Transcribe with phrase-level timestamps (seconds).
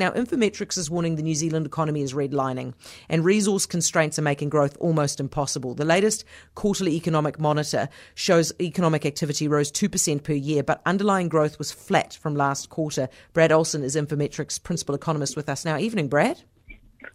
[0.00, 2.74] Now, Infometrics is warning the New Zealand economy is redlining,
[3.08, 5.74] and resource constraints are making growth almost impossible.
[5.74, 6.24] The latest
[6.56, 12.18] quarterly economic monitor shows economic activity rose 2% per year, but underlying growth was flat
[12.20, 13.08] from last quarter.
[13.32, 15.78] Brad Olson is Infometrics principal economist with us now.
[15.78, 16.42] Evening, Brad.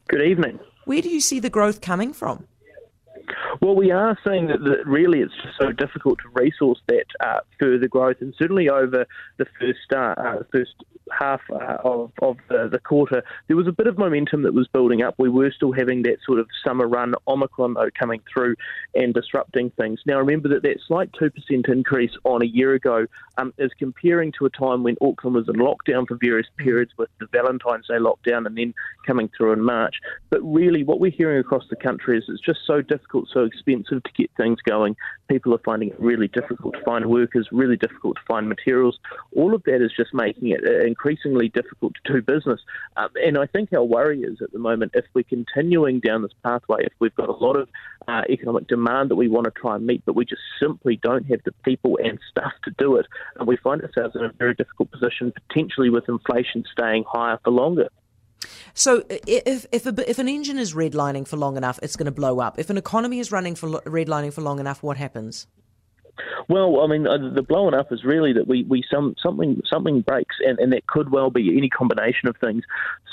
[0.08, 0.58] Good evening.
[0.86, 2.48] Where do you see the growth coming from?
[3.62, 7.42] Well, we are seeing that, that really it's just so difficult to resource that uh,
[7.60, 9.06] further growth, and certainly over
[9.38, 10.74] the first uh, uh, first
[11.12, 14.68] half uh, of, of the, the, quarter, there was a bit of momentum that was
[14.68, 15.14] building up.
[15.18, 18.56] We were still having that sort of summer run, Omicron though coming through
[18.96, 20.00] and disrupting things.
[20.06, 21.32] Now remember that that slight 2%
[21.70, 23.06] increase on a year ago
[23.38, 27.10] um, is comparing to a time when Auckland was in lockdown for various periods with
[27.20, 28.74] the Valentine's Day lockdown and then
[29.06, 29.96] coming through in March.
[30.30, 34.04] But really what we're hearing across the country is it's just so difficult, so expensive
[34.04, 34.96] to get things going.
[35.30, 39.00] People are finding it really difficult to find workers, really difficult to find materials.
[39.36, 42.60] All of that is just making it increasingly difficult to do business.
[42.98, 46.34] Um, and I think our worry is at the moment if we're continuing down this
[46.44, 47.70] pathway, if we've got a lot of
[48.08, 51.26] uh, economic demand that we want to try and meet, but we just simply don't
[51.26, 53.06] have the people and stuff to do it,
[53.38, 57.52] and we find ourselves in a very difficult position, potentially with inflation staying higher for
[57.52, 57.90] longer.
[58.74, 62.12] So if if a, if an engine is redlining for long enough, it's going to
[62.12, 62.60] blow up.
[62.60, 65.48] If an economy is running for redlining for long enough, what happens?
[66.48, 70.02] Well, I mean, uh, the blowing up is really that we, we some something something
[70.02, 72.64] breaks, and, and that could well be any combination of things.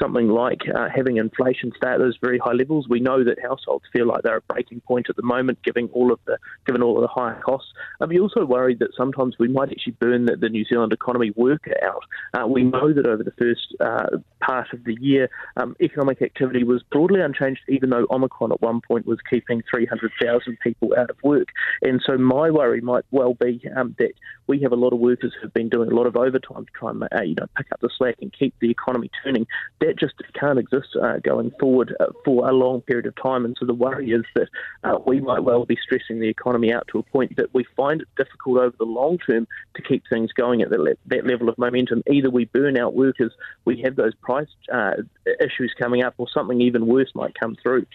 [0.00, 2.86] Something like uh, having inflation stay at those very high levels.
[2.88, 6.12] We know that households feel like they're at breaking point at the moment, given all
[6.12, 7.72] of the given all of the higher costs.
[8.00, 11.32] And we also worried that sometimes we might actually burn the, the New Zealand economy
[11.36, 12.02] worker out.
[12.34, 16.64] Uh, we know that over the first uh, part of the year, um, economic activity
[16.64, 21.16] was broadly unchanged, even though Omicron at one point was keeping 300,000 people out of
[21.22, 21.48] work.
[21.82, 24.12] And so my worry might well be um, that
[24.46, 26.90] we have a lot of workers who've been doing a lot of overtime to try
[26.90, 29.46] and uh, you know pick up the slack and keep the economy turning.
[29.80, 33.44] That just can't exist uh, going forward uh, for a long period of time.
[33.44, 34.48] And so the worry is that
[34.84, 38.02] uh, we might well be stressing the economy out to a point that we find
[38.02, 41.48] it difficult over the long term to keep things going at that, le- that level
[41.48, 42.02] of momentum.
[42.10, 43.32] Either we burn out workers,
[43.64, 44.94] we have those price uh,
[45.40, 47.86] issues coming up, or something even worse might come through.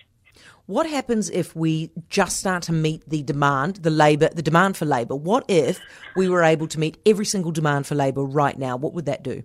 [0.66, 4.86] What happens if we just start to meet the demand, the labour, the demand for
[4.86, 5.14] labour?
[5.14, 5.78] What if
[6.16, 8.78] we were able to meet every single demand for labour right now?
[8.78, 9.44] What would that do?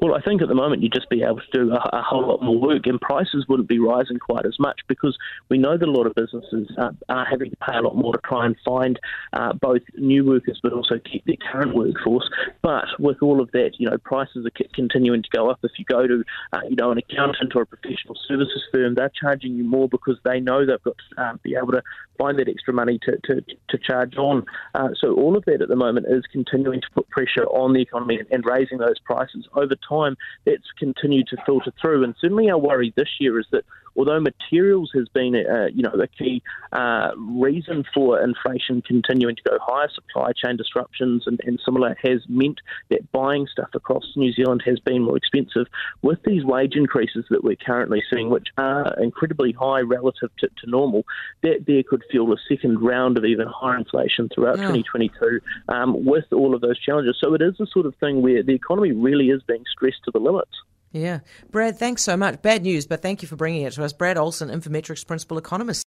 [0.00, 2.26] Well, I think at the moment you'd just be able to do a, a, whole
[2.26, 5.16] lot more work, and prices wouldn't be rising quite as much because
[5.48, 8.12] we know that a lot of businesses are, are having to pay a lot more
[8.12, 8.98] to try and find
[9.32, 12.28] uh, both new workers but also keep their current workforce.
[12.62, 15.60] But with all of that, you know, prices are continuing to go up.
[15.62, 19.12] If you go to, uh, you know, an accountant or a professional services firm, they're
[19.20, 21.82] charging you more because they know they've got to uh, be able to
[22.18, 24.44] find that extra money to, to, to charge on.
[24.74, 27.80] Uh, so all of that at the moment is continuing to put pressure on the
[27.80, 30.16] economy and, and raising those prices over time.
[30.44, 33.64] That's continued to filter through, and certainly our worry this year is that
[33.96, 39.42] although materials has been a, you know a key uh, reason for inflation continuing to
[39.48, 42.60] go higher, supply chain disruptions and, and similar has meant
[42.90, 45.66] that buying stuff across New Zealand has been more expensive.
[46.02, 50.70] With these wage increases that we're currently seeing, which are incredibly high relative to, to
[50.70, 51.04] normal,
[51.42, 54.72] that there could fuel a second round of even higher inflation throughout yeah.
[54.72, 57.16] 2022 um, with all of those challenges.
[57.22, 60.10] So it is the sort of thing where the economy really is being stressed to
[60.10, 60.50] the limits.
[60.94, 61.20] Yeah.
[61.50, 62.40] Brad, thanks so much.
[62.40, 63.92] Bad news, but thank you for bringing it to us.
[63.92, 65.82] Brad Olson, Infometrics Principal Economist.